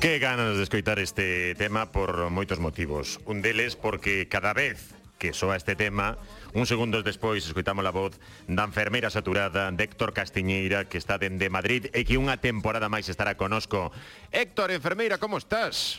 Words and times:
Que 0.00 0.20
ganas 0.20 0.56
de 0.56 0.62
escoitar 0.62 1.00
este 1.00 1.56
tema 1.56 1.90
por 1.90 2.30
moitos 2.30 2.62
motivos. 2.62 3.18
Un 3.26 3.42
deles 3.42 3.74
porque 3.74 4.30
cada 4.30 4.54
vez 4.54 4.94
que 5.18 5.34
soa 5.34 5.58
este 5.58 5.74
tema, 5.74 6.14
un 6.54 6.70
segundos 6.70 7.02
despois 7.02 7.42
escoitamos 7.42 7.82
a 7.82 7.90
voz 7.90 8.14
da 8.46 8.62
enfermeira 8.62 9.10
saturada 9.10 9.74
de 9.74 9.82
Héctor 9.82 10.14
Castiñeira 10.14 10.86
que 10.86 11.02
está 11.02 11.18
dende 11.18 11.50
Madrid 11.50 11.90
e 11.90 12.06
que 12.06 12.14
unha 12.14 12.38
temporada 12.38 12.86
máis 12.86 13.10
estará 13.10 13.34
conosco. 13.34 13.90
Héctor, 14.30 14.70
enfermeira, 14.70 15.18
como 15.18 15.34
estás? 15.34 15.98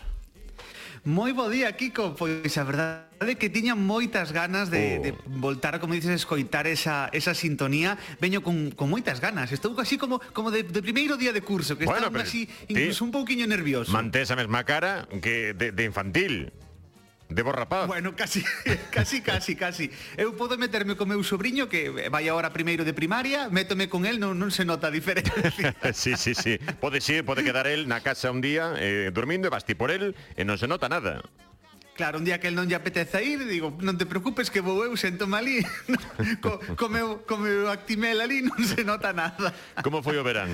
Moi 1.03 1.31
bo 1.31 1.47
día, 1.49 1.71
Kiko, 1.75 2.15
pois 2.15 2.55
a 2.57 2.63
verdade 2.63 3.35
que 3.39 3.49
tiña 3.49 3.75
moitas 3.75 4.31
ganas 4.31 4.71
de, 4.71 4.99
oh. 4.99 5.03
de 5.03 5.11
voltar, 5.39 5.79
como 5.79 5.93
dices, 5.93 6.11
escoitar 6.11 6.67
esa, 6.67 7.09
esa 7.13 7.33
sintonía. 7.33 7.97
Veño 8.19 8.41
con, 8.41 8.71
con 8.71 8.89
moitas 8.89 9.19
ganas, 9.19 9.51
estou 9.51 9.75
así 9.79 9.97
como 9.97 10.19
como 10.33 10.51
de, 10.51 10.63
de 10.63 10.81
primeiro 10.81 11.15
día 11.15 11.31
de 11.31 11.41
curso 11.41 11.77
Que 11.77 11.85
bueno, 11.85 12.07
estaba 12.07 12.23
así, 12.23 12.47
incluso 12.67 13.03
un 13.05 13.11
pouquiño 13.11 13.47
nervioso. 13.47 13.91
Mantés 13.91 14.31
a 14.31 14.35
mesma 14.35 14.63
cara 14.63 15.07
que 15.21 15.53
de, 15.53 15.71
de 15.71 15.83
infantil. 15.83 16.51
Debo 17.29 17.51
rapaz. 17.51 17.85
Bueno, 17.85 18.15
casi, 18.15 18.43
casi, 18.91 19.21
casi, 19.21 19.55
casi. 19.55 19.91
Eu 20.17 20.33
podo 20.33 20.57
meterme 20.57 20.97
co 20.97 21.05
meu 21.05 21.21
sobrinho 21.21 21.69
que 21.69 22.09
vai 22.09 22.25
agora 22.25 22.49
primeiro 22.49 22.81
de 22.81 22.97
primaria, 22.97 23.53
métome 23.53 23.85
con 23.85 24.09
el, 24.09 24.17
non, 24.17 24.33
non 24.33 24.49
se 24.49 24.65
nota 24.65 24.89
a 24.89 24.93
diferencia. 24.93 25.37
sí, 25.93 26.17
sí, 26.17 26.33
sí. 26.33 26.57
Pode 26.81 27.05
ser, 27.05 27.21
pode 27.21 27.45
quedar 27.45 27.69
el 27.69 27.85
na 27.85 28.01
casa 28.01 28.33
un 28.33 28.41
día 28.41 28.73
eh, 28.81 29.13
dormindo 29.13 29.45
e 29.45 29.53
vas 29.53 29.61
ti 29.61 29.77
por 29.77 29.93
el 29.93 30.17
e 30.33 30.41
non 30.41 30.57
se 30.57 30.65
nota 30.65 30.89
nada. 30.89 31.21
Claro, 31.99 32.17
un 32.17 32.23
día 32.23 32.39
que 32.39 32.47
el 32.47 32.55
non 32.55 32.63
lle 32.71 32.79
apetece 32.79 33.19
ir, 33.27 33.43
digo, 33.43 33.75
non 33.83 33.99
te 33.99 34.07
preocupes 34.07 34.47
que 34.47 34.63
vou 34.63 34.87
eu 34.87 34.95
sento 34.95 35.27
malí, 35.27 35.59
co, 36.39 36.55
con 36.79 36.95
meu 36.95 37.67
actimel 37.67 38.23
ali, 38.23 38.39
non 38.39 38.55
se 38.63 38.87
nota 38.87 39.11
nada. 39.11 39.51
Como 39.83 39.99
foi 39.99 40.15
o 40.15 40.23
verán, 40.23 40.47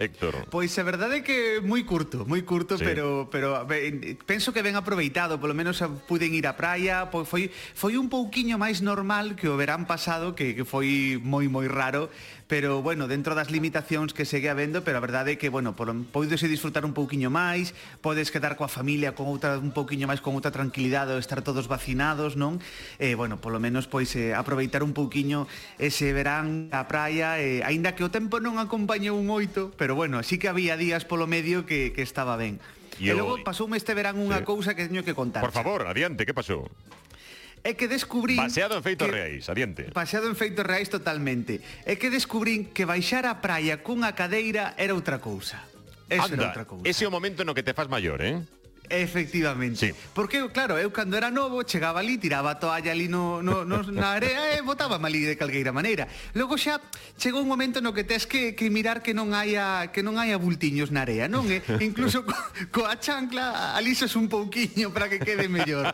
Héctor? 0.00 0.48
Pois 0.48 0.72
a 0.80 0.84
verdade 0.88 1.20
é 1.20 1.22
que 1.22 1.60
moi 1.60 1.84
curto, 1.84 2.24
moi 2.24 2.40
curto, 2.48 2.80
sí. 2.80 2.88
pero 2.88 3.28
pero 3.28 3.60
ben, 3.68 4.16
penso 4.24 4.56
que 4.56 4.64
ben 4.64 4.72
aproveitado, 4.72 5.36
polo 5.36 5.52
menos 5.52 5.84
puden 6.08 6.32
ir 6.32 6.48
á 6.48 6.56
praia, 6.56 7.12
pois 7.12 7.28
foi 7.28 7.52
foi 7.52 8.00
un 8.00 8.08
pouquiño 8.08 8.56
máis 8.56 8.80
normal 8.80 9.36
que 9.36 9.52
o 9.52 9.56
verán 9.60 9.84
pasado, 9.84 10.32
que, 10.32 10.56
que 10.56 10.64
foi 10.64 11.20
moi 11.20 11.44
moi 11.52 11.68
raro, 11.68 12.08
pero 12.46 12.82
bueno, 12.82 13.08
dentro 13.08 13.34
das 13.34 13.50
limitacións 13.50 14.14
que 14.14 14.24
segue 14.24 14.46
habendo, 14.46 14.86
pero 14.86 14.98
a 14.98 15.02
verdade 15.02 15.34
é 15.34 15.38
que, 15.38 15.50
bueno, 15.50 15.74
podes 15.74 16.40
disfrutar 16.46 16.86
un 16.86 16.94
pouquiño 16.94 17.26
máis, 17.26 17.74
podes 17.98 18.30
quedar 18.30 18.54
coa 18.54 18.70
familia 18.70 19.18
con 19.18 19.26
outra 19.26 19.58
un 19.58 19.74
pouquiño 19.74 20.06
máis 20.06 20.22
con 20.22 20.38
outra 20.38 20.54
tranquilidade, 20.54 21.10
ou 21.10 21.18
estar 21.18 21.42
todos 21.42 21.66
vacinados, 21.66 22.38
non? 22.38 22.62
Eh, 23.02 23.18
bueno, 23.18 23.42
polo 23.42 23.58
menos 23.58 23.90
pois 23.90 24.14
eh, 24.14 24.30
aproveitar 24.30 24.86
un 24.86 24.94
pouquiño 24.94 25.50
ese 25.82 26.14
verán 26.14 26.70
a 26.70 26.86
praia, 26.86 27.42
eh, 27.42 27.66
aínda 27.66 27.98
que 27.98 28.06
o 28.06 28.10
tempo 28.14 28.38
non 28.38 28.62
acompañou 28.62 29.18
un 29.18 29.26
oito, 29.34 29.74
pero 29.74 29.98
bueno, 29.98 30.22
sí 30.22 30.38
que 30.38 30.46
había 30.46 30.78
días 30.78 31.02
polo 31.02 31.26
medio 31.26 31.66
que, 31.66 31.90
que 31.90 32.06
estaba 32.06 32.38
ben. 32.38 32.62
E, 33.02 33.10
e 33.10 33.14
logo 33.18 33.42
pasoume 33.42 33.76
este 33.76 33.92
verán 33.92 34.16
unha 34.16 34.40
sí. 34.40 34.46
cousa 34.46 34.72
que 34.78 34.86
teño 34.86 35.02
que 35.02 35.18
contar. 35.18 35.42
Por 35.42 35.52
favor, 35.52 35.84
adiante, 35.84 36.24
que 36.24 36.32
pasou? 36.32 36.70
é 37.66 37.74
que 37.74 37.90
descubrín... 37.90 38.38
Paseado 38.38 38.78
en 38.78 38.82
feitos 38.86 39.10
que... 39.10 39.12
reais, 39.12 39.50
adiante. 39.50 39.90
Paseado 39.90 40.30
en 40.30 40.38
feitos 40.38 40.62
reais 40.62 40.86
totalmente. 40.86 41.58
É 41.82 41.98
que 41.98 42.14
descubrín 42.14 42.70
que 42.70 42.86
baixar 42.86 43.26
a 43.26 43.42
praia 43.42 43.82
cunha 43.82 44.14
cadeira 44.14 44.78
era 44.78 44.94
outra 44.94 45.18
cousa. 45.18 45.58
Eso 46.06 46.30
Anda, 46.30 46.34
era 46.38 46.46
outra 46.54 46.64
cousa. 46.64 46.86
Ese 46.86 47.02
é 47.02 47.08
o 47.08 47.10
momento 47.10 47.42
no 47.42 47.50
que 47.50 47.66
te 47.66 47.74
faz 47.74 47.90
maior, 47.90 48.22
eh? 48.22 48.38
Efectivamente. 48.88 49.92
Sí. 49.92 49.94
Porque, 50.14 50.42
claro, 50.50 50.78
eu 50.78 50.90
cando 50.90 51.16
era 51.16 51.30
novo, 51.30 51.62
chegaba 51.62 52.00
ali, 52.00 52.18
tiraba 52.18 52.52
a 52.52 52.58
toalla 52.58 52.92
ali 52.92 53.08
no, 53.08 53.42
no, 53.42 53.64
no, 53.64 53.82
na 53.90 54.14
area 54.14 54.56
e 54.56 54.62
botaba 54.62 54.96
ali 54.96 55.24
de 55.26 55.36
calgueira 55.36 55.72
maneira. 55.72 56.08
Logo 56.34 56.56
xa 56.56 56.80
chegou 57.18 57.42
un 57.42 57.48
momento 57.48 57.80
no 57.80 57.92
que 57.92 58.04
tes 58.04 58.26
que, 58.26 58.54
que 58.54 58.70
mirar 58.70 59.02
que 59.02 59.14
non 59.14 59.34
haia 59.34 59.90
que 59.90 60.02
non 60.02 60.18
haia 60.18 60.38
bultiños 60.38 60.90
na 60.94 61.02
area, 61.02 61.26
non? 61.26 61.46
E 61.50 61.62
incluso 61.82 62.22
co, 62.22 62.34
coa 62.70 62.96
chancla 62.98 63.74
alisas 63.74 64.14
un 64.14 64.28
pouquiño 64.30 64.94
para 64.94 65.10
que 65.10 65.18
quede 65.18 65.48
mellor. 65.48 65.90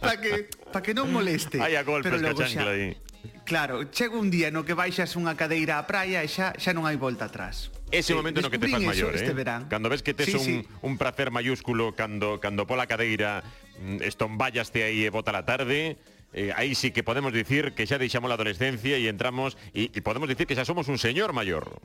Para 0.00 0.20
que, 0.20 0.48
para 0.72 0.82
que 0.82 0.92
non 0.92 1.08
moleste. 1.10 1.60
Hai 1.60 1.76
a 1.76 1.84
golpes 1.84 2.12
Pero 2.12 2.20
logo 2.20 2.44
xa, 2.44 2.68
aí. 2.68 2.96
Claro, 3.44 3.84
chega 3.92 4.16
un 4.16 4.30
día 4.32 4.50
no 4.50 4.64
que 4.64 4.72
baixas 4.72 5.16
unha 5.20 5.36
cadeira 5.36 5.76
á 5.76 5.84
praia 5.84 6.24
e 6.24 6.28
xa, 6.28 6.56
xa 6.56 6.72
non 6.72 6.88
hai 6.88 6.96
volta 6.96 7.28
atrás 7.28 7.68
ese 7.98 8.12
eh, 8.12 8.16
momento 8.16 8.40
no 8.42 8.50
que 8.50 8.58
te 8.58 8.68
faz 8.68 8.82
maior, 8.82 9.14
eh? 9.14 9.34
Cando 9.68 9.88
ves 9.88 10.02
que 10.02 10.14
tes 10.14 10.26
sí, 10.26 10.36
un, 10.36 10.44
sí. 10.44 10.68
un 10.82 10.98
prazer 10.98 11.30
mayúsculo 11.30 11.94
cando 11.94 12.40
cando 12.40 12.66
pola 12.66 12.86
cadeira 12.86 13.42
mm, 13.80 14.02
estomballaste 14.02 14.82
aí 14.82 15.04
e 15.04 15.06
eh, 15.06 15.10
bota 15.10 15.32
la 15.32 15.46
tarde, 15.46 15.96
eh, 16.34 16.52
aí 16.56 16.74
sí 16.74 16.90
que 16.90 17.02
podemos 17.02 17.32
dicir 17.32 17.74
que 17.74 17.86
xa 17.86 17.98
deixamos 17.98 18.30
a 18.30 18.34
adolescencia 18.34 18.98
e 18.98 19.06
entramos 19.06 19.56
e, 19.72 19.94
e 19.94 20.00
podemos 20.02 20.28
dicir 20.28 20.46
que 20.46 20.58
xa 20.58 20.66
somos 20.66 20.90
un 20.90 20.98
señor 20.98 21.32
maior. 21.32 21.80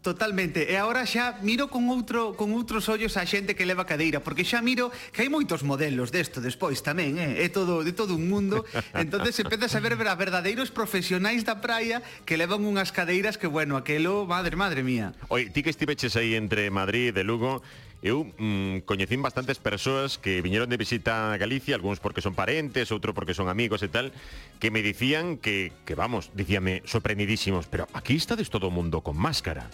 Totalmente. 0.00 0.64
E 0.64 0.80
agora 0.80 1.04
xa 1.04 1.44
miro 1.44 1.68
con 1.68 1.92
outro 1.92 2.32
con 2.32 2.56
outros 2.56 2.88
ollos 2.88 3.20
a 3.20 3.28
xente 3.28 3.52
que 3.52 3.68
leva 3.68 3.84
cadeira, 3.84 4.24
porque 4.24 4.48
xa 4.48 4.64
miro 4.64 4.88
que 5.12 5.20
hai 5.20 5.28
moitos 5.28 5.60
modelos 5.60 6.08
desto 6.08 6.40
despois 6.40 6.80
tamén, 6.80 7.20
eh? 7.20 7.44
é 7.44 7.52
todo 7.52 7.84
de 7.84 7.92
todo 7.92 8.16
un 8.16 8.24
mundo. 8.24 8.64
Entonces 8.96 9.36
empezas 9.44 9.76
a 9.76 9.80
ver 9.84 10.00
a 10.00 10.16
verdadeiros 10.16 10.72
profesionais 10.72 11.44
da 11.44 11.60
praia 11.60 12.00
que 12.24 12.40
levan 12.40 12.64
unhas 12.64 12.96
cadeiras 12.96 13.36
que 13.36 13.44
bueno, 13.44 13.76
aquelo, 13.76 14.24
madre, 14.24 14.56
madre 14.56 14.80
mía. 14.80 15.12
Oi, 15.28 15.52
ti 15.52 15.60
que 15.60 15.68
estiveches 15.68 16.16
aí 16.16 16.32
entre 16.32 16.72
Madrid 16.72 17.12
e 17.12 17.20
Lugo, 17.20 17.60
eu 18.00 18.24
mm, 18.24 18.88
coñecín 18.88 19.20
bastantes 19.20 19.60
persoas 19.60 20.16
que 20.16 20.40
viñeron 20.40 20.72
de 20.72 20.80
visita 20.80 21.28
a 21.28 21.36
Galicia, 21.36 21.76
algúns 21.76 22.00
porque 22.00 22.24
son 22.24 22.32
parentes, 22.32 22.88
outro 22.88 23.12
porque 23.12 23.36
son 23.36 23.52
amigos 23.52 23.84
e 23.84 23.92
tal, 23.92 24.16
que 24.56 24.72
me 24.72 24.80
dicían 24.80 25.36
que, 25.36 25.76
que 25.84 25.92
vamos, 25.92 26.32
dicíame, 26.32 26.80
sorprendidísimos, 26.88 27.68
pero 27.68 27.84
aquí 27.92 28.16
está 28.16 28.40
todo 28.40 28.72
o 28.72 28.72
mundo 28.72 29.04
con 29.04 29.20
máscara. 29.20 29.68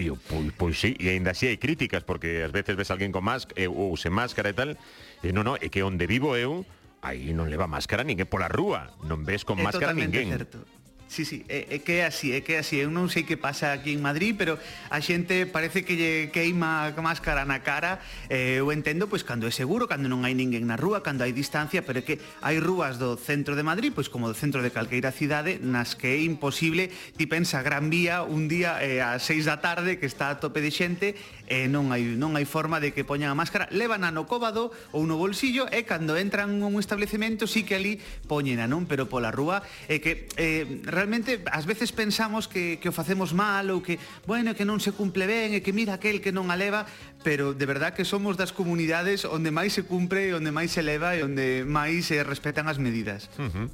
E 0.00 0.08
eu, 0.08 0.16
pois, 0.16 0.48
pois 0.56 0.80
sí, 0.80 0.96
e 0.96 1.12
ainda 1.12 1.36
así 1.36 1.44
hai 1.44 1.60
críticas, 1.60 2.00
porque 2.08 2.40
ás 2.40 2.56
veces 2.56 2.72
ves 2.72 2.88
alguén 2.88 3.12
con 3.12 3.20
máscara, 3.20 3.68
ou 3.68 3.92
sen 4.00 4.16
máscara 4.16 4.48
e 4.48 4.56
tal, 4.56 4.70
e 5.20 5.28
non, 5.36 5.44
non, 5.44 5.60
é 5.60 5.68
que 5.68 5.84
onde 5.84 6.08
vivo 6.08 6.40
eu, 6.40 6.64
aí 7.04 7.36
non 7.36 7.52
leva 7.52 7.68
máscara 7.68 8.00
ninguén 8.00 8.24
pola 8.24 8.48
rúa, 8.48 8.96
non 9.04 9.28
ves 9.28 9.44
con 9.44 9.60
é 9.60 9.64
máscara 9.68 9.92
ninguén. 9.92 10.32
Certo. 10.32 10.64
Sí, 11.10 11.24
sí, 11.24 11.44
é, 11.48 11.66
é 11.68 11.78
que 11.80 11.98
é 11.98 12.06
así, 12.06 12.30
é 12.30 12.40
que 12.40 12.54
é 12.54 12.62
así. 12.62 12.78
Eu 12.78 12.86
non 12.86 13.10
sei 13.10 13.26
que 13.26 13.34
pasa 13.34 13.74
aquí 13.74 13.90
en 13.90 13.98
Madrid, 13.98 14.38
pero 14.38 14.62
a 14.94 15.02
xente 15.02 15.42
parece 15.42 15.82
que 15.82 15.98
lle 15.98 16.30
queima 16.30 16.86
a 16.86 17.02
máscara 17.02 17.42
na 17.42 17.66
cara. 17.66 17.98
Eh, 18.30 18.62
eu 18.62 18.70
entendo 18.70 19.10
pois 19.10 19.26
cando 19.26 19.50
é 19.50 19.50
seguro, 19.50 19.90
cando 19.90 20.06
non 20.06 20.22
hai 20.22 20.38
ninguén 20.38 20.70
na 20.70 20.78
rúa, 20.78 21.02
cando 21.02 21.26
hai 21.26 21.34
distancia, 21.34 21.82
pero 21.82 21.98
é 21.98 22.06
que 22.06 22.22
hai 22.46 22.62
rúas 22.62 23.02
do 23.02 23.18
centro 23.18 23.58
de 23.58 23.66
Madrid, 23.66 23.90
pois 23.90 24.06
como 24.06 24.30
do 24.30 24.38
centro 24.38 24.62
de 24.62 24.70
calqueira 24.70 25.10
cidade, 25.10 25.58
nas 25.58 25.98
que 25.98 26.14
é 26.14 26.22
imposible, 26.22 26.94
ti 27.18 27.26
pensa 27.26 27.58
Gran 27.58 27.90
Vía 27.90 28.22
un 28.22 28.46
día 28.46 28.78
eh, 28.78 29.02
a 29.02 29.18
6 29.18 29.50
da 29.50 29.58
tarde 29.58 29.98
que 29.98 30.06
está 30.06 30.30
a 30.30 30.38
tope 30.38 30.62
de 30.62 30.70
xente, 30.70 31.18
eh, 31.50 31.66
non 31.66 31.90
hai 31.90 32.06
non 32.06 32.38
hai 32.38 32.46
forma 32.46 32.78
de 32.78 32.94
que 32.94 33.02
poñan 33.02 33.34
a 33.34 33.36
máscara, 33.36 33.66
levan 33.74 34.06
a 34.06 34.14
no 34.14 34.30
cóbado 34.30 34.70
ou 34.94 35.02
no 35.10 35.18
bolsillo 35.18 35.66
e 35.74 35.82
cando 35.82 36.14
entran 36.14 36.62
un 36.62 36.78
establecemento 36.78 37.50
sí 37.50 37.66
que 37.66 37.74
ali 37.74 37.98
poñena, 38.30 38.70
non? 38.70 38.86
Pero 38.86 39.10
pola 39.10 39.34
rúa 39.34 39.66
é 39.90 39.98
eh, 39.98 40.00
que 40.00 40.30
eh, 40.38 40.62
realmente 41.00 41.40
ás 41.48 41.64
veces 41.64 41.96
pensamos 41.96 42.44
que, 42.44 42.76
que 42.76 42.92
o 42.92 42.92
facemos 42.92 43.32
mal 43.32 43.72
ou 43.72 43.80
que, 43.80 43.96
bueno, 44.28 44.52
que 44.52 44.68
non 44.68 44.76
se 44.84 44.92
cumple 44.92 45.24
ben 45.24 45.56
e 45.56 45.64
que 45.64 45.72
mira 45.72 45.96
aquel 45.96 46.20
que 46.20 46.28
non 46.28 46.52
a 46.52 46.56
leva, 46.60 46.84
pero 47.22 47.54
de 47.54 47.66
verdad 47.66 47.94
que 47.94 48.04
somos 48.04 48.36
das 48.36 48.52
comunidades 48.52 49.24
onde 49.24 49.52
máis 49.52 49.76
se 49.76 49.84
cumpre, 49.84 50.32
onde 50.32 50.50
máis 50.52 50.72
se 50.72 50.80
leva 50.80 51.16
e 51.16 51.22
onde 51.22 51.68
máis 51.68 52.08
se 52.08 52.24
respetan 52.24 52.68
as 52.68 52.80
medidas. 52.80 53.28
Uh 53.36 53.48
-huh. 53.52 53.66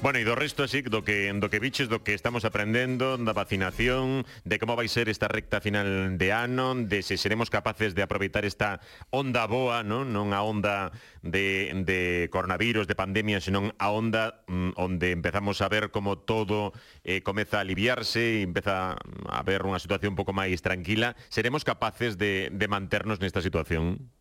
Bueno, 0.00 0.22
e 0.22 0.24
do 0.24 0.38
resto 0.38 0.62
así 0.62 0.82
do 0.86 1.02
que 1.02 1.30
do 1.34 1.50
que 1.50 1.58
biches 1.58 1.90
do 1.90 2.06
que 2.06 2.14
estamos 2.14 2.46
aprendendo 2.46 3.18
da 3.18 3.34
vacinación, 3.34 4.22
de 4.46 4.56
como 4.62 4.78
vai 4.78 4.86
ser 4.86 5.10
esta 5.10 5.26
recta 5.26 5.58
final 5.58 6.16
de 6.18 6.28
ano, 6.30 6.78
de 6.78 7.02
se 7.02 7.18
seremos 7.18 7.50
capaces 7.50 7.94
de 7.94 8.02
aproveitar 8.02 8.46
esta 8.46 8.78
onda 9.10 9.46
boa, 9.50 9.82
non, 9.82 10.14
non 10.14 10.30
a 10.30 10.40
onda 10.46 10.94
de 11.26 11.74
de 11.82 12.30
coronavirus, 12.30 12.86
de 12.86 12.94
pandemia, 12.94 13.42
senón 13.42 13.74
a 13.82 13.90
onda 13.90 14.42
mm, 14.46 14.78
onde 14.78 15.10
empezamos 15.10 15.58
a 15.62 15.68
ver 15.68 15.90
como 15.90 16.18
todo 16.22 16.72
eh, 17.02 17.22
comeza 17.26 17.58
a 17.58 17.66
aliviarse 17.66 18.38
e 18.38 18.46
empeza 18.46 18.94
a 18.94 19.36
haber 19.38 19.66
unha 19.66 19.82
situación 19.82 20.14
un 20.14 20.18
pouco 20.18 20.30
máis 20.30 20.62
tranquila, 20.62 21.18
seremos 21.26 21.66
capaces 21.66 22.14
de 22.14 22.50
de 22.52 22.68
meternos 22.92 23.24
nesta 23.24 23.40
situación? 23.40 24.12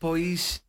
Pois 0.00 0.64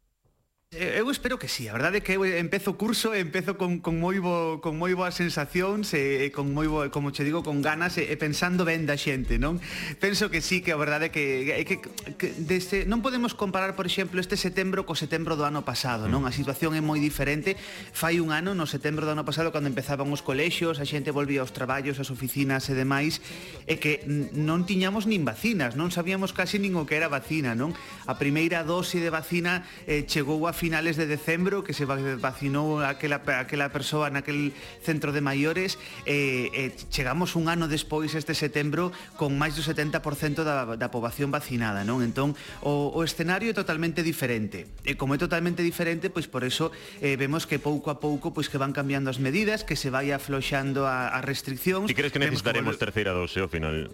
Eh, 0.71 1.00
eu 1.01 1.10
espero 1.10 1.39
que 1.39 1.48
sí, 1.48 1.68
a 1.68 1.74
verdade 1.74 1.98
é 1.98 2.01
que 2.06 2.13
eu 2.13 2.21
empezo 2.21 2.69
o 2.69 2.77
curso, 2.77 3.18
empezo 3.18 3.57
con, 3.57 3.81
con 3.81 3.98
moi 3.98 4.21
bo, 4.21 4.62
con 4.62 4.77
moi 4.77 4.94
boas 4.94 5.18
sensacións 5.18 5.98
e, 5.98 6.21
e 6.21 6.27
con 6.30 6.54
moi 6.54 6.69
bo, 6.69 6.86
como 6.94 7.10
che 7.10 7.25
digo, 7.25 7.42
con 7.42 7.66
ganas 7.66 7.98
e, 7.98 8.06
e 8.06 8.13
pensando 8.21 8.69
ben 8.69 8.86
da 8.86 8.94
xente, 8.94 9.42
non? 9.42 9.57
Penso 9.98 10.30
que 10.30 10.45
sí, 10.45 10.62
que 10.62 10.69
a 10.69 10.77
verdade 10.77 11.10
é 11.10 11.12
que, 11.12 11.25
é 11.57 11.66
que, 11.66 11.81
que 12.21 12.38
desde, 12.38 12.86
non 12.86 13.01
podemos 13.01 13.33
comparar, 13.33 13.74
por 13.74 13.89
exemplo, 13.89 14.21
este 14.21 14.38
setembro 14.38 14.86
co 14.86 14.94
setembro 14.94 15.33
do 15.33 15.42
ano 15.42 15.66
pasado, 15.66 16.06
non? 16.06 16.30
A 16.30 16.31
situación 16.38 16.77
é 16.77 16.86
moi 16.86 17.01
diferente. 17.01 17.57
Fai 17.89 18.22
un 18.22 18.30
ano, 18.30 18.54
no 18.54 18.69
setembro 18.69 19.10
do 19.10 19.18
ano 19.18 19.25
pasado, 19.25 19.50
cando 19.50 19.74
empezaban 19.74 20.13
os 20.13 20.22
colexios, 20.22 20.77
a 20.77 20.86
xente 20.86 21.10
volvía 21.10 21.42
aos 21.42 21.50
traballos, 21.50 21.98
ás 21.98 22.13
oficinas 22.13 22.69
e 22.69 22.77
demais, 22.77 23.25
e 23.65 23.81
que 23.81 24.06
non 24.38 24.69
tiñamos 24.69 25.10
nin 25.10 25.25
vacinas, 25.25 25.74
non 25.74 25.89
sabíamos 25.89 26.30
casi 26.30 26.62
nin 26.62 26.77
o 26.77 26.86
que 26.86 26.94
era 26.94 27.10
vacina, 27.10 27.57
non? 27.57 27.74
A 28.06 28.22
primeira 28.22 28.62
dose 28.62 29.01
de 29.01 29.10
vacina 29.10 29.65
eh, 29.89 30.06
chegou 30.06 30.45
a 30.45 30.58
finales 30.59 31.00
de 31.00 31.07
decembro 31.07 31.63
que 31.63 31.71
se 31.71 31.88
vacinou 31.88 32.83
aquela, 32.83 33.23
aquela 33.39 33.71
persoa 33.71 34.11
naquel 34.11 34.51
centro 34.83 35.15
de 35.15 35.23
maiores 35.23 35.79
eh, 36.03 36.51
eh, 36.51 36.75
chegamos 36.91 37.39
un 37.39 37.47
ano 37.47 37.71
despois 37.71 38.11
este 38.11 38.35
setembro 38.35 38.91
con 39.15 39.39
máis 39.39 39.56
do 39.56 39.63
70% 39.63 40.44
da, 40.44 40.75
da 40.75 40.88
poboación 40.91 41.31
vacinada 41.31 41.88
non? 41.88 42.03
Entón 42.03 42.35
o, 42.59 42.91
o 42.91 43.00
escenario 43.07 43.47
é 43.47 43.56
totalmente 43.56 44.03
diferente. 44.03 44.67
E 44.83 45.00
como 45.00 45.15
é 45.15 45.17
totalmente 45.17 45.63
diferente 45.63 46.11
pois 46.11 46.27
por 46.27 46.44
eso 46.44 46.75
eh, 47.00 47.15
vemos 47.15 47.47
que 47.47 47.55
pouco 47.55 47.88
a 47.88 48.03
pouco 48.03 48.35
pois 48.35 48.51
que 48.51 48.59
van 48.59 48.75
cambiando 48.75 49.07
as 49.07 49.23
medidas 49.23 49.63
que 49.63 49.79
se 49.79 49.88
vai 49.88 50.12
afloxando 50.12 50.83
a, 50.83 51.15
a 51.15 51.23
restriccións. 51.23 51.88
E 51.88 51.95
crees 51.95 52.12
que 52.12 52.19
necesitaremos 52.19 52.75
que 52.75 52.83
terceira 52.83 53.15
dose 53.15 53.39
ao 53.39 53.47
final? 53.47 53.88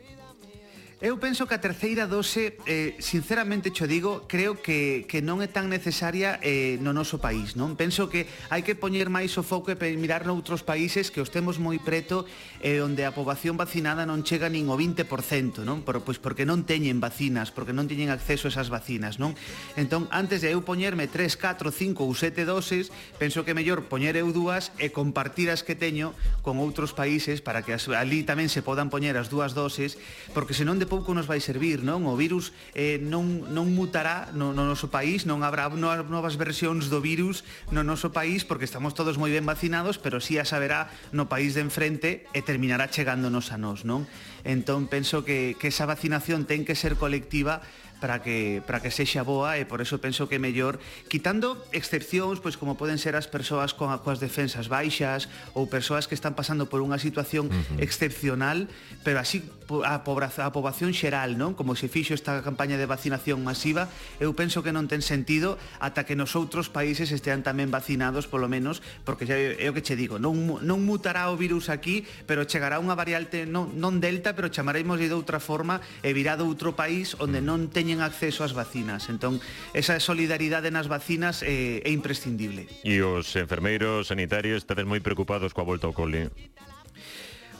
Eu 1.02 1.20
penso 1.20 1.44
que 1.44 1.52
a 1.52 1.60
terceira 1.60 2.08
dose, 2.08 2.56
eh, 2.64 2.96
sinceramente 3.04 3.76
cho 3.76 3.84
digo, 3.84 4.24
creo 4.32 4.64
que, 4.64 5.04
que 5.12 5.20
non 5.20 5.44
é 5.44 5.52
tan 5.52 5.68
necesaria 5.68 6.40
eh, 6.40 6.80
no 6.80 6.96
noso 6.96 7.20
país, 7.20 7.60
non? 7.60 7.76
Penso 7.76 8.08
que 8.08 8.32
hai 8.48 8.64
que 8.64 8.80
poñer 8.80 9.12
máis 9.12 9.36
o 9.36 9.44
foco 9.44 9.76
e 9.76 9.78
mirar 10.00 10.24
noutros 10.24 10.64
países 10.64 11.12
que 11.12 11.20
os 11.20 11.36
temos 11.36 11.60
moi 11.60 11.84
preto 11.84 12.24
eh, 12.64 12.80
onde 12.80 13.04
a 13.04 13.12
poboación 13.12 13.60
vacinada 13.60 14.08
non 14.08 14.24
chega 14.24 14.48
nin 14.48 14.72
o 14.72 14.80
20%, 14.80 15.68
non? 15.68 15.84
Por, 15.84 16.00
pois 16.00 16.16
porque 16.16 16.48
non 16.48 16.64
teñen 16.64 17.04
vacinas, 17.04 17.52
porque 17.52 17.76
non 17.76 17.92
teñen 17.92 18.08
acceso 18.08 18.48
a 18.48 18.56
esas 18.56 18.72
vacinas, 18.72 19.20
non? 19.20 19.36
Entón, 19.76 20.08
antes 20.16 20.48
de 20.48 20.56
eu 20.56 20.64
poñerme 20.64 21.12
3, 21.12 21.36
4, 21.36 21.76
5 21.76 22.08
ou 22.08 22.16
7 22.16 22.48
doses, 22.48 22.88
penso 23.20 23.44
que 23.44 23.52
é 23.52 23.58
mellor 23.58 23.92
poñer 23.92 24.16
eu 24.16 24.32
dúas 24.32 24.72
e 24.80 24.96
compartir 24.96 25.52
as 25.52 25.60
que 25.60 25.76
teño 25.76 26.16
con 26.40 26.56
outros 26.64 26.96
países 26.96 27.44
para 27.44 27.68
que 27.68 27.76
as, 27.76 27.84
ali 27.92 28.24
tamén 28.24 28.48
se 28.48 28.64
podan 28.64 28.88
poñer 28.88 29.20
as 29.20 29.28
dúas 29.28 29.52
doses, 29.52 30.00
porque 30.32 30.56
senón 30.56 30.85
de 30.86 30.88
pouco 30.94 31.18
nos 31.18 31.26
vai 31.26 31.42
servir, 31.42 31.82
non? 31.82 32.06
O 32.06 32.14
virus 32.14 32.54
eh, 32.78 33.02
non, 33.02 33.50
non 33.50 33.74
mutará 33.74 34.30
no, 34.38 34.54
no 34.54 34.70
noso 34.70 34.94
país, 34.94 35.26
non 35.26 35.42
habrá 35.42 35.66
novas 35.74 36.38
versións 36.38 36.94
do 36.94 37.02
virus 37.02 37.42
no 37.74 37.82
noso 37.82 38.14
país 38.14 38.46
porque 38.46 38.70
estamos 38.70 38.94
todos 38.94 39.18
moi 39.18 39.34
ben 39.34 39.50
vacinados, 39.50 39.98
pero 39.98 40.22
si 40.22 40.38
sí 40.38 40.42
a 40.42 40.46
saberá 40.46 40.94
no 41.10 41.26
país 41.26 41.58
de 41.58 41.66
enfrente 41.66 42.30
e 42.38 42.46
terminará 42.46 42.86
chegándonos 42.86 43.50
a 43.50 43.58
nós, 43.58 43.82
non? 43.82 44.06
Entón 44.46 44.86
penso 44.86 45.26
que, 45.26 45.58
que 45.58 45.74
esa 45.74 45.90
vacinación 45.90 46.46
ten 46.46 46.62
que 46.62 46.78
ser 46.78 47.02
colectiva 47.02 47.66
para 48.00 48.22
que 48.22 48.62
para 48.66 48.80
que 48.84 48.92
sexa 48.92 49.24
boa 49.24 49.58
e 49.58 49.66
por 49.66 49.80
eso 49.80 49.98
penso 50.04 50.28
que 50.28 50.38
é 50.38 50.42
mellor 50.42 50.78
quitando 51.08 51.58
excepcións 51.72 52.44
pois 52.44 52.60
como 52.60 52.76
poden 52.76 53.00
ser 53.00 53.16
as 53.16 53.28
persoas 53.32 53.72
con 53.72 53.92
coas 54.04 54.20
defensas 54.20 54.68
baixas 54.68 55.32
ou 55.56 55.66
persoas 55.72 56.06
que 56.06 56.16
están 56.16 56.36
pasando 56.36 56.68
por 56.68 56.84
unha 56.84 57.00
situación 57.00 57.48
uh 57.48 57.56
-huh. 57.56 57.84
excepcional, 57.84 58.68
pero 59.04 59.20
así 59.20 59.44
a 59.86 60.06
pobraza, 60.06 60.46
a 60.46 60.54
poboación 60.54 60.94
xeral, 60.94 61.42
non? 61.42 61.58
Como 61.58 61.74
se 61.74 61.90
fixo 61.90 62.14
esta 62.14 62.42
campaña 62.46 62.78
de 62.78 62.86
vacinación 62.86 63.42
masiva, 63.42 63.90
eu 64.22 64.38
penso 64.38 64.62
que 64.62 64.70
non 64.70 64.86
ten 64.86 65.02
sentido 65.02 65.58
ata 65.82 66.06
que 66.06 66.14
nos 66.14 66.38
outros 66.38 66.70
países 66.70 67.10
estean 67.10 67.42
tamén 67.42 67.74
vacinados 67.74 68.30
polo 68.30 68.46
menos, 68.46 68.86
porque 69.08 69.26
xa 69.26 69.36
é 69.38 69.66
o 69.70 69.74
que 69.74 69.82
che 69.82 69.98
digo, 69.98 70.22
non 70.22 70.62
non 70.62 70.86
mutará 70.86 71.34
o 71.34 71.36
virus 71.40 71.74
aquí, 71.74 72.06
pero 72.30 72.46
chegará 72.46 72.78
unha 72.78 72.94
variante 72.94 73.50
non 73.50 73.74
non 73.80 73.98
delta, 73.98 74.38
pero 74.38 74.54
chamaremos 74.54 75.02
de 75.02 75.10
outra 75.10 75.42
forma 75.42 75.82
e 76.06 76.14
virá 76.14 76.38
outro 76.38 76.78
país 76.78 77.18
onde 77.18 77.42
mm. 77.42 77.46
non 77.46 77.60
ten 77.74 77.85
teñen 77.86 78.02
acceso 78.02 78.42
ás 78.42 78.58
vacinas. 78.58 79.14
Entón, 79.14 79.38
esa 79.78 80.02
solidaridade 80.02 80.74
nas 80.74 80.90
vacinas 80.90 81.46
eh, 81.46 81.86
é 81.86 81.94
imprescindible. 81.94 82.66
E 82.82 83.06
os 83.06 83.30
enfermeiros 83.38 84.10
sanitarios 84.10 84.66
estades 84.66 84.90
moi 84.90 85.06
preocupados 85.06 85.54
coa 85.54 85.70
volta 85.70 85.86
ao 85.86 85.94
cole. 85.94 86.34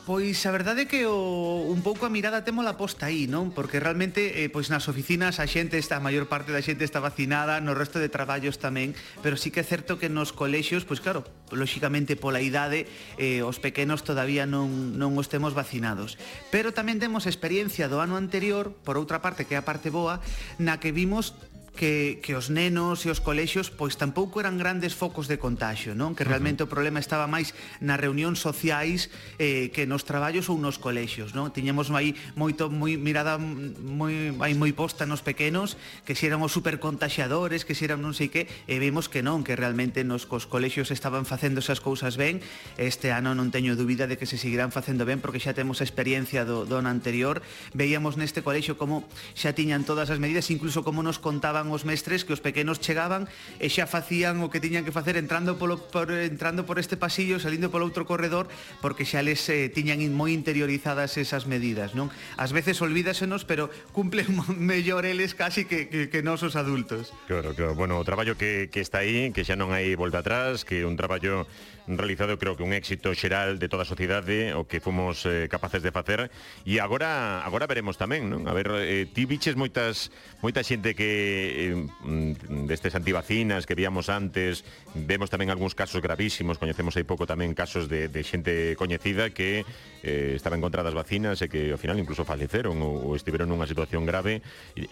Pois 0.06 0.38
a 0.46 0.54
verdade 0.54 0.86
é 0.86 0.90
que 0.90 1.10
o, 1.10 1.66
un 1.66 1.82
pouco 1.82 2.06
a 2.06 2.14
mirada 2.14 2.46
temos 2.46 2.62
la 2.62 2.78
posta 2.78 3.10
aí, 3.10 3.26
non? 3.26 3.50
Porque 3.50 3.82
realmente 3.82 4.46
eh, 4.46 4.54
pois 4.54 4.70
nas 4.70 4.86
oficinas 4.86 5.42
a 5.42 5.50
xente 5.50 5.82
está, 5.82 5.98
a 5.98 6.06
maior 6.06 6.30
parte 6.30 6.54
da 6.54 6.62
xente 6.62 6.86
está 6.86 7.02
vacinada, 7.02 7.58
no 7.58 7.74
resto 7.74 7.98
de 7.98 8.06
traballos 8.06 8.62
tamén, 8.62 8.94
pero 9.26 9.34
sí 9.34 9.50
que 9.50 9.66
é 9.66 9.66
certo 9.66 9.98
que 9.98 10.06
nos 10.06 10.30
colexios, 10.30 10.86
pois 10.86 11.02
claro, 11.02 11.26
lóxicamente 11.50 12.14
pola 12.14 12.38
idade, 12.38 12.86
eh, 13.18 13.42
os 13.42 13.58
pequenos 13.58 14.06
todavía 14.06 14.46
non, 14.46 14.94
non 14.94 15.18
os 15.18 15.26
temos 15.26 15.58
vacinados. 15.58 16.22
Pero 16.54 16.70
tamén 16.70 17.02
temos 17.02 17.26
experiencia 17.26 17.90
do 17.90 17.98
ano 17.98 18.14
anterior, 18.14 18.78
por 18.86 19.02
outra 19.02 19.26
parte, 19.26 19.50
que 19.50 19.58
é 19.58 19.60
a 19.60 19.66
parte 19.66 19.90
boa, 19.90 20.22
na 20.62 20.78
que 20.78 20.94
vimos 20.94 21.34
que, 21.76 22.24
que 22.24 22.34
os 22.34 22.50
nenos 22.50 23.04
e 23.06 23.12
os 23.12 23.20
colexios 23.20 23.70
pois 23.70 24.00
tampouco 24.00 24.40
eran 24.40 24.56
grandes 24.58 24.96
focos 24.96 25.28
de 25.28 25.38
contagio, 25.38 25.94
non? 25.94 26.16
Que 26.16 26.24
realmente 26.24 26.64
uh 26.64 26.66
-huh. 26.66 26.72
o 26.72 26.74
problema 26.74 27.04
estaba 27.04 27.28
máis 27.28 27.52
nas 27.84 28.00
reunións 28.00 28.40
sociais 28.40 29.12
eh, 29.38 29.70
que 29.76 29.84
nos 29.86 30.08
traballos 30.08 30.48
ou 30.48 30.58
nos 30.58 30.80
colexios, 30.80 31.36
non? 31.36 31.52
Tiñemos 31.52 31.92
aí 31.92 32.16
moito 32.34 32.72
moi 32.72 32.96
mirada 32.96 33.38
moi 33.38 34.34
aí 34.40 34.56
moi 34.56 34.72
posta 34.72 35.04
nos 35.06 35.22
pequenos, 35.22 35.76
que 36.08 36.16
si 36.16 36.26
eran 36.26 36.42
os 36.42 36.56
supercontaxiadores, 36.56 37.68
que 37.68 37.76
si 37.76 37.86
eran 37.86 38.00
non 38.00 38.16
sei 38.16 38.32
que, 38.32 38.48
e 38.66 38.80
vimos 38.80 39.12
que 39.12 39.20
non, 39.20 39.44
que 39.44 39.54
realmente 39.60 40.08
nos 40.08 40.24
cos 40.24 40.48
colexios 40.48 40.90
estaban 40.90 41.28
facendo 41.28 41.60
esas 41.60 41.84
cousas 41.84 42.16
ben. 42.16 42.40
Este 42.80 43.12
ano 43.12 43.36
non 43.36 43.52
teño 43.52 43.76
dúbida 43.76 44.08
de 44.08 44.16
que 44.16 44.26
se 44.26 44.40
seguirán 44.40 44.72
facendo 44.72 45.04
ben 45.04 45.20
porque 45.20 45.44
xa 45.44 45.52
temos 45.52 45.84
a 45.84 45.86
experiencia 45.86 46.48
do, 46.48 46.64
do 46.64 46.80
ano 46.80 46.88
anterior. 46.88 47.44
Veíamos 47.76 48.16
neste 48.16 48.40
colexio 48.40 48.80
como 48.80 49.04
xa 49.36 49.52
tiñan 49.52 49.84
todas 49.84 50.08
as 50.08 50.22
medidas, 50.22 50.48
incluso 50.50 50.82
como 50.86 51.04
nos 51.04 51.20
contaban 51.20 51.65
contaban 51.66 51.74
os 51.74 51.86
mestres 51.86 52.24
que 52.24 52.34
os 52.34 52.42
pequenos 52.42 52.80
chegaban 52.80 53.26
e 53.58 53.68
xa 53.74 53.90
facían 53.90 54.42
o 54.46 54.54
que 54.54 54.62
tiñan 54.62 54.86
que 54.86 54.94
facer 54.94 55.18
entrando 55.18 55.58
polo 55.58 55.82
por, 55.82 56.14
entrando 56.14 56.66
por 56.66 56.78
este 56.78 56.98
pasillo, 56.98 57.42
salindo 57.42 57.74
polo 57.74 57.90
outro 57.90 58.06
corredor, 58.06 58.48
porque 58.82 59.06
xa 59.06 59.26
les 59.26 59.42
eh, 59.50 59.74
tiñan 59.74 60.02
moi 60.14 60.32
interiorizadas 60.32 61.18
esas 61.18 61.50
medidas, 61.50 61.98
non? 61.98 62.14
Ás 62.38 62.54
veces 62.54 62.78
olvídasenos, 62.86 63.44
pero 63.44 63.74
cumplen 63.90 64.30
mellor 64.62 65.10
eles 65.10 65.34
casi 65.34 65.66
que, 65.66 65.90
que, 65.90 66.08
que 66.08 66.22
nos 66.22 66.46
os 66.46 66.54
adultos. 66.54 67.10
Claro, 67.26 67.58
claro. 67.58 67.74
Bueno, 67.74 67.98
o 67.98 68.06
traballo 68.06 68.38
que, 68.38 68.70
que 68.70 68.82
está 68.82 69.02
aí, 69.02 69.34
que 69.34 69.42
xa 69.42 69.58
non 69.58 69.74
hai 69.74 69.98
volta 69.98 70.22
atrás, 70.22 70.62
que 70.62 70.86
un 70.86 70.94
traballo 70.94 71.50
realizado 71.88 72.38
creo 72.40 72.58
que 72.58 72.64
un 72.64 72.74
éxito 72.74 73.14
xeral 73.14 73.60
de 73.60 73.70
toda 73.70 73.84
a 73.84 73.90
sociedade 73.90 74.58
o 74.58 74.66
que 74.66 74.82
fomos 74.82 75.26
eh, 75.30 75.46
capaces 75.46 75.86
de 75.86 75.94
facer 75.94 76.34
e 76.66 76.82
agora 76.82 77.46
agora 77.46 77.70
veremos 77.70 78.02
tamén, 78.02 78.26
non? 78.26 78.50
A 78.50 78.54
ver, 78.58 78.74
eh, 78.82 79.06
ti 79.06 79.30
biches 79.30 79.54
moitas 79.54 80.10
moita 80.42 80.66
xente 80.66 80.98
que 80.98 81.55
eh, 81.56 81.72
mm, 81.72 82.68
destes 82.68 82.94
antivacinas 82.94 83.64
que 83.64 83.74
víamos 83.74 84.12
antes, 84.12 84.68
vemos 84.94 85.32
tamén 85.32 85.48
algúns 85.48 85.72
casos 85.72 86.04
gravísimos, 86.04 86.60
coñecemos 86.60 87.00
aí 87.00 87.08
pouco 87.08 87.24
tamén 87.24 87.56
casos 87.56 87.88
de, 87.88 88.12
de 88.12 88.22
xente 88.28 88.76
coñecida 88.76 89.32
que 89.32 89.64
eh, 90.04 90.36
estaba 90.36 90.60
en 90.60 90.62
contra 90.62 90.84
das 90.84 90.92
vacinas 90.92 91.40
e 91.40 91.48
que 91.48 91.72
ao 91.72 91.80
final 91.80 91.96
incluso 91.96 92.28
faleceron 92.28 92.76
ou, 92.84 93.10
ou 93.10 93.12
estiveron 93.16 93.48
nunha 93.48 93.66
situación 93.66 94.04
grave. 94.04 94.44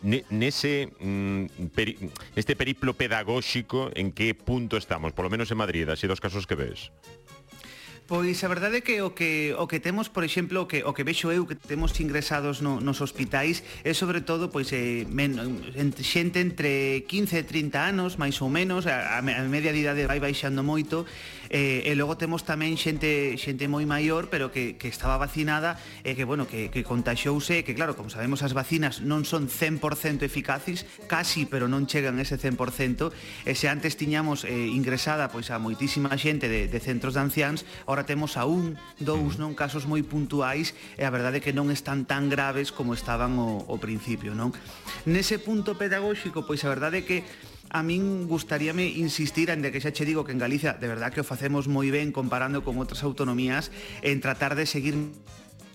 Nese 0.04 0.88
mm, 0.88 1.76
peri, 1.76 2.00
este 2.40 2.56
periplo 2.56 2.96
pedagóxico 2.96 3.92
en 3.92 4.16
que 4.16 4.32
punto 4.32 4.80
estamos, 4.80 5.12
polo 5.12 5.28
menos 5.28 5.52
en 5.52 5.60
Madrid, 5.60 5.92
así 5.92 6.08
dos 6.08 6.24
casos 6.24 6.48
que 6.48 6.56
ves? 6.56 6.90
Pois 8.06 8.44
a 8.44 8.52
verdade 8.52 8.78
é 8.78 8.82
que 8.84 9.00
o 9.00 9.16
que 9.16 9.56
o 9.56 9.64
que 9.64 9.80
temos, 9.80 10.12
por 10.12 10.28
exemplo, 10.28 10.60
o 10.60 10.68
que 10.68 10.84
o 10.84 10.92
que 10.92 11.08
vexo 11.08 11.32
eu 11.32 11.48
que 11.48 11.56
temos 11.56 11.96
ingresados 12.04 12.60
no, 12.60 12.84
nos 12.84 13.00
hospitais 13.00 13.64
é 13.88 13.96
sobre 13.96 14.20
todo 14.20 14.52
pois 14.52 14.76
eh, 14.76 15.08
men, 15.08 15.40
entre, 15.72 16.04
xente 16.04 16.44
entre 16.44 17.08
15 17.08 17.40
e 17.40 17.44
30 17.48 17.80
anos, 17.80 18.20
máis 18.20 18.36
ou 18.44 18.52
menos, 18.52 18.92
a, 18.92 19.24
a 19.24 19.48
media 19.48 19.72
de 19.72 19.88
idade 19.88 20.04
vai 20.04 20.20
baixando 20.20 20.68
moito, 20.68 21.08
eh, 21.48 21.88
e 21.88 21.96
logo 21.96 22.20
temos 22.20 22.44
tamén 22.44 22.76
xente 22.76 23.40
xente 23.40 23.72
moi 23.72 23.88
maior, 23.88 24.28
pero 24.28 24.52
que, 24.52 24.76
que 24.76 24.92
estaba 24.92 25.16
vacinada 25.16 25.80
e 26.04 26.12
eh, 26.12 26.14
que 26.20 26.28
bueno, 26.28 26.44
que 26.44 26.68
que 26.68 26.84
contaxouse, 26.84 27.64
que 27.64 27.72
claro, 27.72 27.96
como 27.96 28.12
sabemos 28.12 28.44
as 28.44 28.52
vacinas 28.52 29.00
non 29.00 29.24
son 29.24 29.48
100% 29.48 30.28
eficaces, 30.28 30.84
casi, 31.08 31.48
pero 31.48 31.72
non 31.72 31.88
chegan 31.88 32.20
ese 32.20 32.36
100%, 32.36 33.16
e 33.48 33.56
se 33.56 33.72
antes 33.72 33.96
tiñamos 33.96 34.44
eh, 34.44 34.52
ingresada 34.76 35.32
pois 35.32 35.56
a 35.56 35.62
moitísima 35.62 36.12
xente 36.20 36.52
de, 36.52 36.68
de 36.68 36.80
centros 36.84 37.16
de 37.16 37.24
anciáns, 37.24 37.64
Ora 37.94 38.10
temos 38.10 38.38
a 38.42 38.50
un, 38.50 38.74
dous, 38.98 39.38
non 39.38 39.54
casos 39.54 39.86
moi 39.86 40.02
puntuais 40.02 40.74
e 40.98 41.06
a 41.06 41.14
verdade 41.14 41.38
é 41.38 41.44
que 41.46 41.54
non 41.54 41.70
están 41.70 42.10
tan 42.10 42.26
graves 42.26 42.74
como 42.74 42.98
estaban 42.98 43.38
o, 43.38 43.62
o 43.70 43.78
principio, 43.78 44.34
non? 44.34 44.50
Nese 45.06 45.38
punto 45.38 45.78
pedagóxico, 45.78 46.42
pois 46.42 46.66
a 46.66 46.74
verdade 46.74 47.06
é 47.06 47.06
que 47.06 47.22
a 47.70 47.86
min 47.86 48.26
gustaríame 48.26 48.90
insistir 48.98 49.54
en 49.54 49.62
de 49.62 49.70
que 49.70 49.78
xa 49.78 49.94
che 49.94 50.10
digo 50.10 50.26
que 50.26 50.34
en 50.34 50.42
Galicia 50.42 50.74
de 50.74 50.90
verdad 50.90 51.14
que 51.14 51.22
o 51.22 51.30
facemos 51.30 51.70
moi 51.70 51.94
ben 51.94 52.10
comparando 52.10 52.66
con 52.66 52.82
outras 52.82 53.06
autonomías 53.06 53.70
en 54.02 54.18
tratar 54.26 54.58
de 54.58 54.66
seguir 54.66 54.98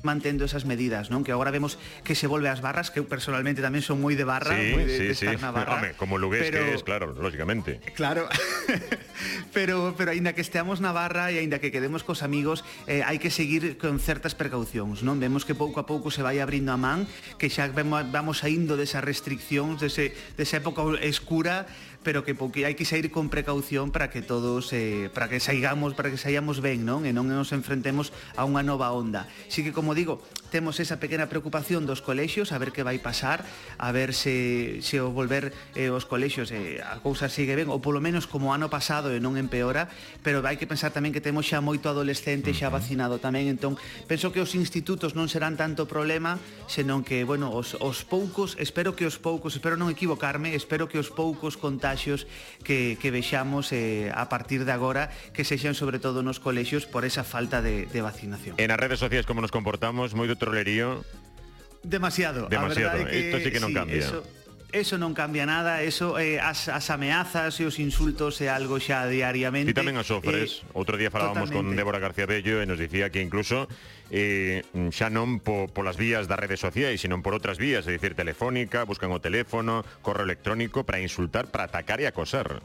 mantendo 0.08 0.48
esas 0.48 0.64
medidas, 0.64 1.12
non? 1.12 1.20
Que 1.20 1.36
agora 1.36 1.52
vemos 1.52 1.76
que 2.00 2.16
se 2.16 2.24
volve 2.24 2.48
ás 2.48 2.64
barras, 2.64 2.88
que 2.88 2.96
eu 2.96 3.04
personalmente 3.04 3.60
tamén 3.60 3.84
son 3.84 4.00
moi 4.00 4.16
de 4.16 4.24
barra, 4.24 4.56
sí, 4.56 4.72
moi 4.72 4.88
de, 4.88 4.96
sí, 4.96 5.04
de 5.04 5.12
estar 5.12 5.36
sí. 5.36 5.44
na 5.44 5.52
barra. 5.52 5.84
Home, 5.84 5.92
como 6.00 6.16
lugués 6.16 6.48
pero... 6.48 6.64
que 6.64 6.80
es, 6.80 6.80
claro, 6.80 7.12
lógicamente. 7.12 7.84
Claro. 7.92 8.24
pero 9.56 9.92
pero 10.00 10.16
aínda 10.16 10.32
que 10.32 10.40
esteamos 10.40 10.80
na 10.80 10.96
barra 10.96 11.28
e 11.28 11.36
aínda 11.36 11.60
que 11.60 11.68
quedemos 11.68 12.00
cos 12.00 12.24
amigos, 12.24 12.64
eh, 12.88 13.04
hai 13.04 13.20
que 13.20 13.28
seguir 13.28 13.76
con 13.76 14.00
certas 14.00 14.32
precaucións, 14.32 15.04
non? 15.04 15.20
Vemos 15.20 15.44
que 15.44 15.52
pouco 15.52 15.76
a 15.76 15.84
pouco 15.84 16.08
se 16.08 16.24
vai 16.24 16.40
abrindo 16.40 16.72
a 16.72 16.80
man, 16.80 17.04
que 17.36 17.52
xa 17.52 17.68
vemos, 17.68 18.08
vamos 18.08 18.40
saindo 18.40 18.80
desas 18.80 19.04
restriccións, 19.04 19.84
dese, 19.84 20.16
desa 20.40 20.64
época 20.64 20.80
escura, 21.04 21.68
pero 22.02 22.24
que 22.24 22.34
porque 22.34 22.64
hai 22.64 22.78
que 22.78 22.86
sair 22.86 23.10
con 23.10 23.26
precaución 23.28 23.90
para 23.90 24.08
que 24.08 24.22
todos 24.22 24.70
eh, 24.72 25.10
para 25.10 25.26
que 25.26 25.42
saigamos, 25.42 25.92
para 25.98 26.10
que 26.10 26.16
saíamos 26.16 26.62
ben, 26.62 26.86
non? 26.86 27.02
E 27.02 27.10
non 27.10 27.26
nos 27.26 27.50
enfrentemos 27.50 28.14
a 28.38 28.46
unha 28.46 28.62
nova 28.62 28.94
onda. 28.94 29.26
Así 29.50 29.66
que 29.66 29.74
como 29.74 29.97
digo, 29.98 30.20
temos 30.48 30.80
esa 30.80 30.96
pequena 30.96 31.28
preocupación 31.28 31.84
dos 31.84 32.00
colexios, 32.00 32.52
a 32.52 32.58
ver 32.58 32.72
que 32.72 32.82
vai 32.82 32.98
pasar, 32.98 33.44
a 33.76 33.92
ver 33.92 34.16
se, 34.16 34.80
se 34.80 35.00
o 35.00 35.12
volver 35.12 35.52
eh, 35.76 35.92
os 35.92 36.08
colexios 36.08 36.50
eh, 36.50 36.80
a 36.80 36.98
cousa 37.04 37.28
sigue 37.28 37.54
ben, 37.54 37.68
ou 37.68 37.78
polo 37.84 38.00
menos 38.00 38.24
como 38.24 38.56
ano 38.56 38.72
pasado 38.72 39.12
e 39.12 39.20
non 39.20 39.36
empeora, 39.36 39.92
pero 40.24 40.40
hai 40.40 40.56
que 40.56 40.64
pensar 40.64 40.90
tamén 40.90 41.12
que 41.12 41.20
temos 41.20 41.44
xa 41.44 41.60
moito 41.60 41.92
adolescente 41.92 42.56
xa 42.56 42.72
vacinado 42.72 43.20
tamén, 43.20 43.52
entón 43.52 43.76
penso 44.08 44.32
que 44.32 44.40
os 44.40 44.56
institutos 44.56 45.12
non 45.12 45.28
serán 45.28 45.60
tanto 45.60 45.84
problema, 45.84 46.40
senón 46.64 47.04
que, 47.04 47.28
bueno, 47.28 47.52
os, 47.52 47.76
os 47.84 48.08
poucos, 48.08 48.56
espero 48.56 48.96
que 48.96 49.04
os 49.04 49.20
poucos, 49.20 49.52
espero 49.52 49.76
non 49.76 49.92
equivocarme, 49.92 50.56
espero 50.56 50.88
que 50.88 50.96
os 50.96 51.12
poucos 51.12 51.60
contaxios 51.60 52.24
que, 52.64 52.96
que 52.96 53.12
vexamos 53.12 53.70
eh, 53.76 54.08
a 54.14 54.32
partir 54.32 54.64
de 54.64 54.72
agora, 54.72 55.12
que 55.36 55.44
sexan 55.44 55.76
sobre 55.76 56.00
todo 56.00 56.24
nos 56.24 56.40
colexios 56.40 56.88
por 56.88 57.04
esa 57.04 57.26
falta 57.26 57.60
de, 57.60 57.84
de 57.84 58.00
vacinación. 58.00 58.56
En 58.56 58.72
as 58.72 58.80
redes 58.80 59.02
sociais 59.02 59.28
como 59.28 59.44
nos 59.44 59.52
comportamos, 59.52 60.16
moito 60.16 60.37
trolerío. 60.38 61.04
Demasiado. 61.82 62.48
Demasiado. 62.48 62.98
Es 62.98 63.06
que, 63.06 63.18
Esto 63.28 63.38
sí 63.42 63.50
que 63.50 63.60
non 63.60 63.70
sí, 63.70 63.76
cambia. 63.76 63.98
Eso... 63.98 64.22
Eso 64.68 65.00
non 65.00 65.16
cambia 65.16 65.48
nada, 65.48 65.80
eso 65.80 66.20
eh, 66.20 66.36
as, 66.36 66.68
as 66.68 66.92
ameazas 66.92 67.56
e 67.56 67.64
os 67.64 67.80
insultos 67.80 68.36
é 68.44 68.52
algo 68.52 68.76
xa 68.76 69.08
diariamente. 69.08 69.72
E 69.72 69.72
tamén 69.72 69.96
as 69.96 70.12
ofres. 70.12 70.60
Eh, 70.60 70.76
Outro 70.76 71.00
día 71.00 71.08
falábamos 71.08 71.48
totalmente. 71.48 71.72
con 71.72 71.80
Débora 71.80 71.96
García 71.96 72.28
Bello 72.28 72.60
e 72.60 72.68
nos 72.68 72.76
dicía 72.76 73.08
que 73.08 73.24
incluso 73.24 73.64
eh, 74.12 74.60
xa 74.92 75.08
non 75.08 75.40
po, 75.40 75.72
polas 75.72 75.96
vías 75.96 76.28
das 76.28 76.36
redes 76.36 76.60
sociais, 76.60 77.00
sino 77.00 77.16
por 77.24 77.32
outras 77.32 77.56
vías, 77.56 77.88
é 77.88 77.96
dicir, 77.96 78.12
telefónica, 78.12 78.84
buscan 78.84 79.08
o 79.08 79.24
teléfono, 79.24 79.88
correo 80.04 80.28
electrónico 80.28 80.84
para 80.84 81.00
insultar, 81.00 81.48
para 81.48 81.64
atacar 81.64 82.04
e 82.04 82.06
acosar. 82.06 82.60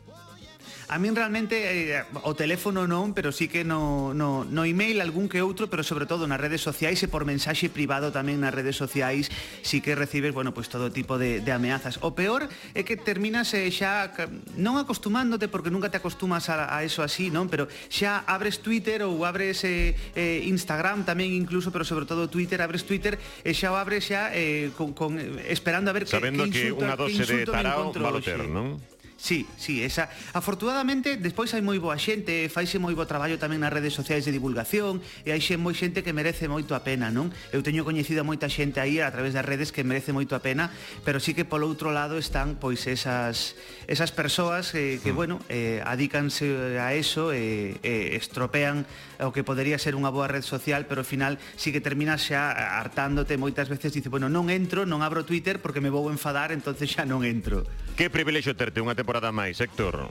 A 0.92 1.00
min 1.00 1.16
realmente 1.16 1.96
eh, 1.96 2.04
o 2.28 2.36
teléfono 2.36 2.86
non, 2.86 3.16
pero 3.16 3.32
sí 3.32 3.48
que 3.48 3.64
no, 3.64 4.12
no, 4.12 4.44
no 4.44 4.62
email 4.68 5.00
algún 5.00 5.32
que 5.32 5.40
outro, 5.40 5.72
pero 5.72 5.82
sobre 5.86 6.06
todo 6.06 6.28
nas 6.28 6.42
redes 6.42 6.60
sociais 6.60 7.00
e 7.04 7.08
por 7.08 7.24
mensaxe 7.24 7.72
privado 7.72 8.12
tamén 8.12 8.44
nas 8.44 8.52
redes 8.52 8.76
sociais 8.76 9.32
sí 9.64 9.80
que 9.80 9.96
recibes, 9.96 10.36
bueno, 10.36 10.52
pois 10.52 10.68
pues, 10.68 10.76
todo 10.76 10.92
tipo 10.92 11.16
de, 11.18 11.40
de 11.40 11.52
ameazas. 11.52 12.00
O 12.04 12.14
peor 12.14 12.52
é 12.76 12.84
que 12.84 13.00
terminas 13.00 13.56
eh, 13.56 13.70
xa 13.72 14.12
non 14.60 14.76
acostumándote 14.76 15.48
porque 15.48 15.72
nunca 15.72 15.88
te 15.88 15.98
acostumas 15.98 16.52
a, 16.52 16.68
a 16.70 16.84
eso 16.84 17.02
así, 17.02 17.32
non? 17.32 17.48
Pero 17.48 17.72
xa 17.88 18.28
abres 18.28 18.60
Twitter 18.60 19.08
ou 19.08 19.24
abres 19.24 19.64
eh, 19.64 19.96
eh, 20.16 20.44
Instagram 20.48 21.08
tamén 21.08 21.32
incluso, 21.32 21.72
pero 21.72 21.88
sobre 21.88 22.06
todo 22.06 22.28
Twitter, 22.28 22.60
abres 22.60 22.84
Twitter 22.84 23.16
e 23.44 23.52
xa 23.56 23.72
o 23.72 23.80
abres 23.80 24.12
xa 24.12 24.36
eh, 24.36 24.70
con, 24.76 24.92
con, 24.92 25.18
esperando 25.48 25.90
a 25.90 25.94
ver 25.96 26.06
Sabendo 26.06 26.46
que, 26.46 26.52
que, 26.52 26.60
insulto, 26.70 26.80
que 26.80 26.86
unha 26.86 26.96
dose 27.00 27.24
de 27.24 27.46
tarao 27.48 27.90
malo 27.96 28.20
ter, 28.20 28.44
non? 28.46 28.93
Sí, 29.24 29.48
sí, 29.56 29.82
esa. 29.82 30.10
Afortunadamente, 30.34 31.16
despois 31.16 31.48
hai 31.56 31.64
moi 31.64 31.80
boa 31.80 31.96
xente, 31.96 32.52
faise 32.52 32.76
moi 32.76 32.92
bo 32.92 33.08
traballo 33.08 33.40
tamén 33.40 33.64
nas 33.64 33.72
redes 33.72 33.96
sociais 33.96 34.28
de 34.28 34.36
divulgación, 34.36 35.00
e 35.24 35.32
hai 35.32 35.40
xe 35.40 35.56
moi 35.56 35.72
xente 35.72 36.04
que 36.04 36.12
merece 36.12 36.52
moito 36.52 36.76
a 36.76 36.84
pena, 36.84 37.08
non? 37.08 37.32
Eu 37.56 37.64
teño 37.64 37.88
coñecido 37.88 38.28
moita 38.28 38.52
xente 38.52 38.84
aí 38.84 39.00
a 39.00 39.08
través 39.16 39.32
das 39.32 39.48
redes 39.48 39.72
que 39.72 39.88
merece 39.88 40.12
moito 40.12 40.36
a 40.36 40.44
pena, 40.44 40.76
pero 41.08 41.24
sí 41.24 41.32
que 41.32 41.48
polo 41.48 41.72
outro 41.72 41.96
lado 41.96 42.20
están 42.20 42.60
pois 42.60 42.84
esas 42.84 43.56
esas 43.88 44.12
persoas 44.12 44.76
eh, 44.76 45.00
que, 45.00 45.16
mm. 45.16 45.16
bueno, 45.16 45.40
eh, 45.48 45.80
adícanse 45.88 46.76
a 46.76 46.92
eso, 46.92 47.32
eh, 47.32 47.80
eh, 47.80 48.20
estropean 48.20 48.84
o 49.24 49.32
que 49.32 49.48
podería 49.48 49.80
ser 49.80 49.96
unha 49.96 50.12
boa 50.12 50.28
red 50.28 50.44
social, 50.44 50.84
pero 50.84 51.00
ao 51.00 51.08
final 51.08 51.40
sí 51.56 51.72
que 51.72 51.80
terminas 51.80 52.28
xa 52.28 52.52
hartándote 52.52 53.40
moitas 53.40 53.72
veces, 53.72 53.96
dice, 53.96 54.12
bueno, 54.12 54.28
non 54.28 54.52
entro, 54.52 54.84
non 54.84 55.00
abro 55.00 55.24
Twitter 55.24 55.64
porque 55.64 55.80
me 55.80 55.88
vou 55.88 56.12
enfadar, 56.12 56.52
entonces 56.52 56.92
xa 56.92 57.08
non 57.08 57.24
entro. 57.24 57.64
Que 57.96 58.12
privilexio 58.12 58.52
terte 58.58 58.84
unha 58.84 58.98
temporada 58.98 59.13
temporada 59.14 59.30
máis, 59.30 59.62
Héctor. 59.62 60.10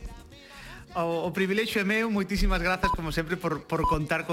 O, 0.95 1.27
o 1.27 1.31
privilexio 1.35 1.83
é 1.83 1.85
meu, 1.85 2.07
moitísimas 2.07 2.63
grazas 2.63 2.95
como 2.95 3.11
sempre 3.11 3.35
por, 3.35 3.67
por 3.67 3.83
contar 3.91 4.23
con 4.23 4.31